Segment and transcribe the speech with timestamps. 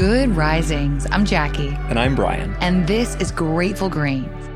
[0.00, 1.06] Good risings.
[1.10, 1.76] I'm Jacqui.
[1.90, 2.56] And I'm Bryan.
[2.62, 4.48] And this is Grateful Grains.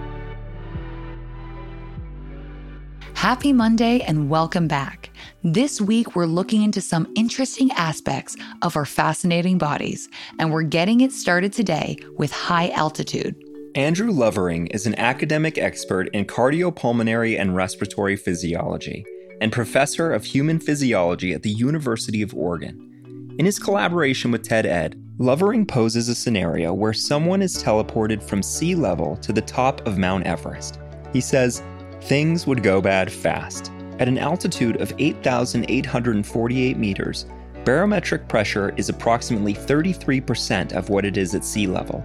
[3.12, 5.10] Happy Monday and welcome back.
[5.42, 11.02] This week, we're looking into some interesting aspects of our fascinating bodies, and we're getting
[11.02, 13.36] it started today with high altitude.
[13.74, 19.04] Andrew Lovering is an academic expert in cardiopulmonary and respiratory physiology
[19.42, 23.34] and professor of human physiology at the University of Oregon.
[23.38, 28.42] In his collaboration with TED Ed, Lovering poses a scenario where someone is teleported from
[28.42, 30.80] sea level to the top of Mount Everest.
[31.12, 31.62] He says,
[32.00, 33.70] things would go bad fast.
[34.00, 37.26] At an altitude of 8,848 meters,
[37.64, 42.02] barometric pressure is approximately 33% of what it is at sea level.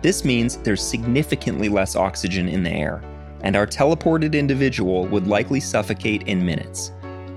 [0.00, 3.02] This means there's significantly less oxygen in the air,
[3.40, 6.92] and our teleported individual would likely suffocate in minutes.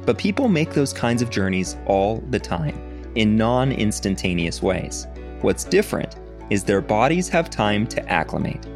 [0.05, 2.79] But people make those kinds of journeys all the time,
[3.15, 5.07] in non instantaneous ways.
[5.41, 6.15] What's different
[6.49, 8.67] is their bodies have time to acclimate.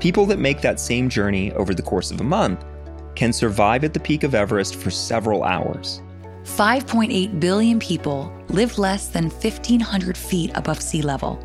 [0.00, 2.64] People that make that same journey over the course of a month
[3.14, 6.00] can survive at the peak of Everest for several hours.
[6.44, 11.38] 5.8 billion people live less than 1,500 feet above sea level.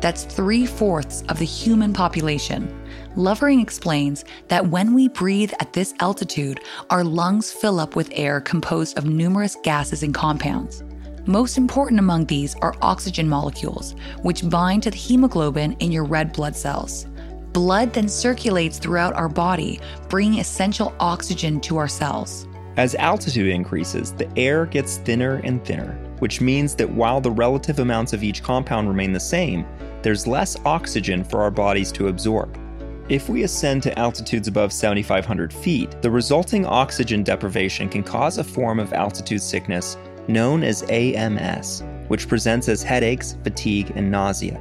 [0.00, 2.68] That's three fourths of the human population.
[3.16, 8.40] Lovering explains that when we breathe at this altitude, our lungs fill up with air
[8.40, 10.84] composed of numerous gases and compounds.
[11.26, 16.32] Most important among these are oxygen molecules, which bind to the hemoglobin in your red
[16.32, 17.06] blood cells.
[17.52, 22.48] Blood then circulates throughout our body, bringing essential oxygen to our cells.
[22.78, 27.80] As altitude increases, the air gets thinner and thinner, which means that while the relative
[27.80, 29.66] amounts of each compound remain the same,
[30.02, 32.58] there's less oxygen for our bodies to absorb.
[33.10, 38.44] If we ascend to altitudes above 7,500 feet, the resulting oxygen deprivation can cause a
[38.44, 44.60] form of altitude sickness known as AMS, which presents as headaches, fatigue, and nausea.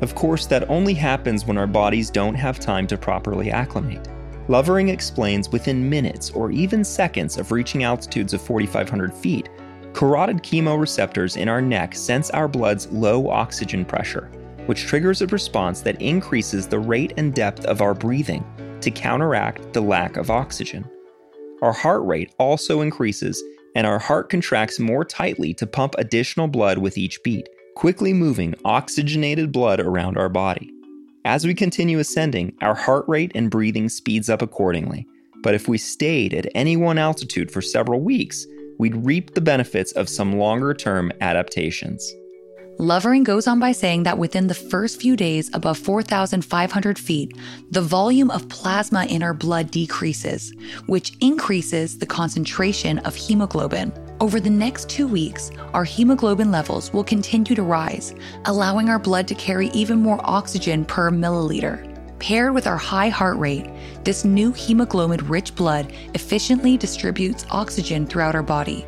[0.00, 4.08] Of course, that only happens when our bodies don't have time to properly acclimate.
[4.48, 9.48] Lovering explains within minutes or even seconds of reaching altitudes of 4,500 feet,
[9.92, 14.30] carotid chemoreceptors in our neck sense our blood's low oxygen pressure,
[14.66, 18.44] which triggers a response that increases the rate and depth of our breathing
[18.80, 20.88] to counteract the lack of oxygen.
[21.60, 23.42] Our heart rate also increases,
[23.74, 27.48] and our heart contracts more tightly to pump additional blood with each beat
[27.78, 30.68] quickly moving oxygenated blood around our body.
[31.24, 35.06] As we continue ascending, our heart rate and breathing speeds up accordingly.
[35.44, 38.48] But if we stayed at any one altitude for several weeks,
[38.80, 42.12] we'd reap the benefits of some longer term adaptations.
[42.80, 47.36] Lovering goes on by saying that within the first few days above 4,500 feet,
[47.72, 50.54] the volume of plasma in our blood decreases,
[50.86, 53.92] which increases the concentration of hemoglobin.
[54.20, 59.26] Over the next two weeks, our hemoglobin levels will continue to rise, allowing our blood
[59.26, 61.84] to carry even more oxygen per milliliter.
[62.20, 63.68] Paired with our high heart rate,
[64.04, 68.86] this new hemoglobin rich blood efficiently distributes oxygen throughout our body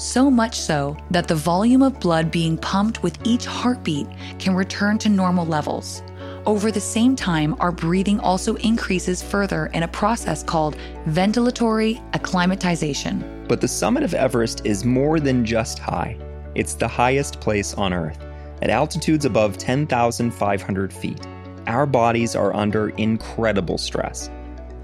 [0.00, 4.06] so much so that the volume of blood being pumped with each heartbeat
[4.38, 6.02] can return to normal levels.
[6.46, 13.44] Over the same time, our breathing also increases further in a process called ventilatory acclimatization.
[13.46, 16.16] But the summit of Everest is more than just high,
[16.54, 18.18] it's the highest place on Earth,
[18.62, 21.26] at altitudes above 10,500 feet.
[21.66, 24.30] Our bodies are under incredible stress.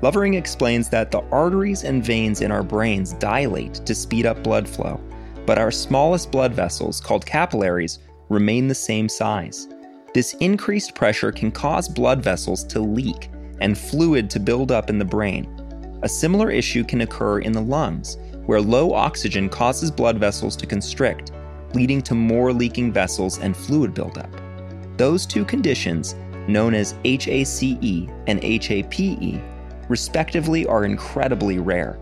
[0.03, 4.69] Lovering explains that the arteries and veins in our brains dilate to speed up blood
[4.69, 5.01] flow,
[5.47, 9.69] but our smallest blood vessels, called capillaries, remain the same size.
[10.13, 13.31] This increased pressure can cause blood vessels to leak
[13.61, 15.47] and fluid to build up in the brain.
[16.03, 20.67] A similar issue can occur in the lungs, where low oxygen causes blood vessels to
[20.67, 21.33] constrict,
[21.75, 24.31] leading to more leaking vessels and fluid buildup.
[24.99, 26.15] Those two conditions,
[26.49, 29.56] known as HACE and HAPE,
[29.89, 31.99] respectively, are incredibly rare,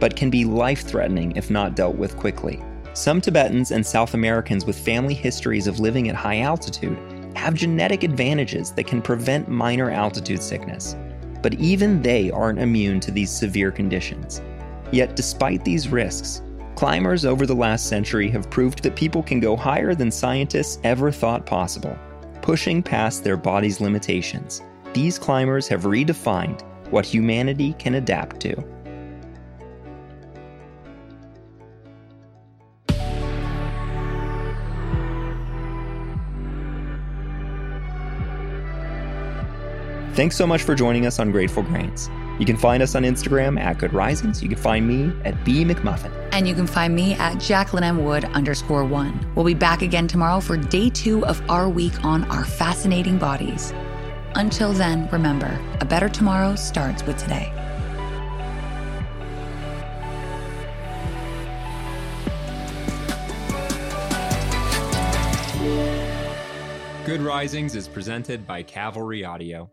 [0.00, 2.62] but can be life threatening if not dealt with quickly.
[2.94, 6.98] Some Tibetans and South Americans with family histories of living at high altitude
[7.36, 10.96] have genetic advantages that can prevent minor altitude sickness,
[11.42, 14.42] but even they aren't immune to these severe conditions.
[14.90, 16.42] Yet, despite these risks,
[16.74, 21.12] climbers over the last century have proved that people can go higher than scientists ever
[21.12, 21.96] thought possible,
[22.42, 24.62] pushing past their body's limitations.
[24.92, 28.64] These climbers have redefined what humanity can adapt to.
[40.18, 42.10] Thanks so much for joining us on Grateful Grains.
[42.40, 44.42] You can find us on Instagram at Good Risings.
[44.42, 46.12] You can find me at B McMuffin.
[46.32, 48.04] And you can find me at Jacqueline M.
[48.04, 49.32] Wood underscore one.
[49.36, 53.72] We'll be back again tomorrow for day two of our week on our fascinating bodies.
[54.38, 57.52] Until then, remember, a better tomorrow starts with today.
[67.04, 69.72] Good Risings is presented by Cavalry Audio.